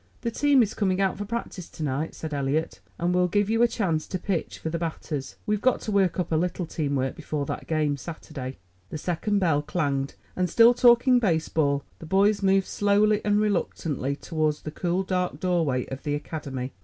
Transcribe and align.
"The 0.21 0.31
team 0.31 0.63
is 0.63 0.73
coming 0.73 0.99
out 0.99 1.19
for 1.19 1.25
practice 1.25 1.69
tonight," 1.69 2.15
said 2.15 2.33
Eliot, 2.33 2.79
"and 2.97 3.13
we'll 3.13 3.27
give 3.27 3.51
you 3.51 3.61
a 3.61 3.67
chance 3.67 4.07
to 4.07 4.17
pitch 4.17 4.57
for 4.57 4.71
the 4.71 4.79
batters. 4.79 5.35
We've 5.45 5.61
got 5.61 5.79
to 5.81 5.91
work 5.91 6.19
up 6.19 6.31
a 6.31 6.35
little 6.35 6.65
teamwork 6.65 7.15
before 7.15 7.45
that 7.45 7.67
game 7.67 7.97
Saturday." 7.97 8.57
The 8.89 8.97
second 8.97 9.37
bell 9.37 9.61
clanged, 9.61 10.15
and, 10.35 10.49
still 10.49 10.73
talking 10.73 11.19
baseball, 11.19 11.83
the 11.99 12.07
boys 12.07 12.41
moved 12.41 12.65
slowly 12.65 13.21
and 13.23 13.39
reluctantly 13.39 14.15
toward 14.15 14.55
the 14.55 14.71
cool, 14.71 15.03
dark 15.03 15.39
doorway 15.39 15.85
of 15.89 16.01
the 16.01 16.15
academy. 16.15 16.73